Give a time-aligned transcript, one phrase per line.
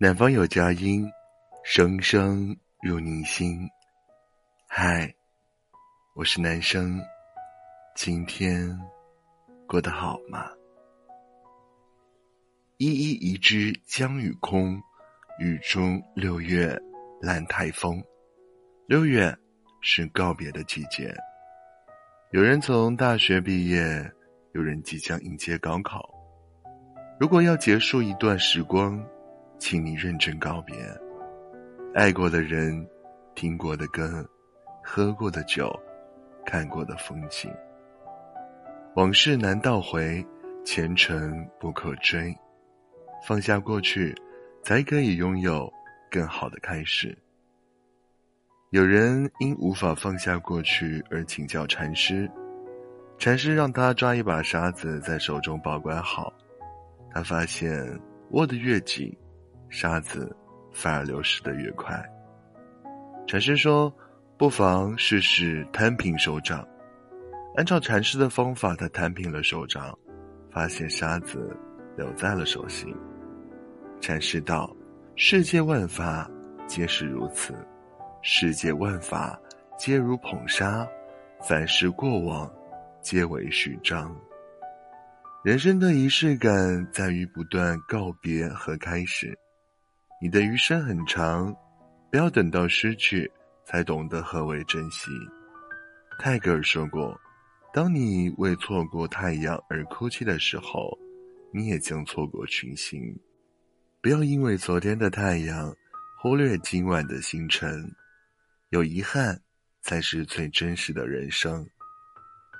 [0.00, 1.10] 南方有佳音，
[1.64, 3.68] 声声入你心。
[4.68, 5.12] 嗨，
[6.14, 7.02] 我是男生，
[7.96, 8.78] 今天
[9.66, 10.48] 过得好吗？
[12.76, 14.80] 依依一枝江雨空，
[15.40, 16.80] 雨中六月
[17.20, 18.00] 烂台风。
[18.86, 19.36] 六月
[19.80, 21.12] 是告别的季节，
[22.30, 24.08] 有人从大学毕业，
[24.52, 26.08] 有人即将迎接高考。
[27.18, 29.04] 如果要结束一段时光。
[29.58, 30.76] 请你认真告别，
[31.94, 32.86] 爱过的人，
[33.34, 34.24] 听过的歌，
[34.82, 35.68] 喝过的酒，
[36.46, 37.52] 看过的风景。
[38.94, 40.24] 往事难倒回，
[40.64, 42.34] 前程不可追。
[43.26, 44.14] 放下过去，
[44.62, 45.70] 才可以拥有
[46.08, 47.16] 更好的开始。
[48.70, 52.30] 有人因无法放下过去而请教禅师，
[53.18, 56.32] 禅师让他抓一把沙子在手中保管好，
[57.12, 57.84] 他发现
[58.30, 59.12] 握得越紧。
[59.70, 60.34] 沙子
[60.72, 62.02] 反而流失的越快。
[63.26, 63.92] 禅师说
[64.38, 66.66] ：“不妨试试摊平手掌。”
[67.56, 69.96] 按照禅师的方法，他摊平了手掌，
[70.50, 71.54] 发现沙子
[71.96, 72.94] 留在了手心。
[74.00, 74.74] 禅师道
[75.16, 76.30] ：“世界万法
[76.66, 77.52] 皆是如此，
[78.22, 79.38] 世界万法
[79.76, 80.86] 皆如捧沙，
[81.42, 82.48] 凡事过往
[83.02, 84.16] 皆为序章。
[85.42, 89.36] 人生的仪式感在于不断告别和开始。”
[90.20, 91.54] 你的余生很长，
[92.10, 93.30] 不要等到失去
[93.64, 95.10] 才懂得何为珍惜。
[96.18, 97.18] 泰戈尔说过
[97.72, 100.98] ：“当你为错过太阳而哭泣的时候，
[101.52, 103.00] 你也将错过群星。”
[104.02, 105.72] 不要因为昨天的太阳
[106.20, 107.88] 忽略今晚的星辰。
[108.70, 109.40] 有遗憾
[109.82, 111.64] 才是最真实的人生。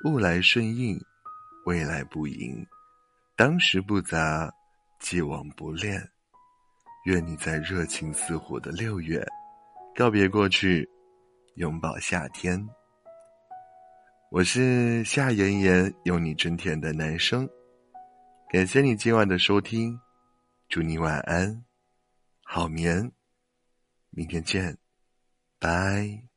[0.04, 0.96] 物来顺应，
[1.66, 2.64] 未来不迎。
[3.36, 4.48] 当时不杂，
[5.00, 6.08] 既往不恋。
[7.04, 9.24] 愿你在热情似火的六月，
[9.94, 10.88] 告别过去，
[11.54, 12.68] 拥抱夏天。
[14.30, 17.48] 我是夏妍妍，有你真甜的男生。
[18.50, 19.98] 感谢你今晚的收听，
[20.68, 21.64] 祝你晚安，
[22.42, 23.10] 好眠，
[24.10, 24.76] 明天见，
[25.58, 26.27] 拜。